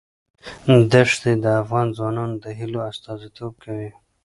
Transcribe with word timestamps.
دښتې 0.91 1.31
د 1.43 1.45
افغان 1.61 1.87
ځوانانو 1.97 2.35
د 2.43 2.45
هیلو 2.59 2.79
استازیتوب 2.91 3.53
کوي. 3.63 3.89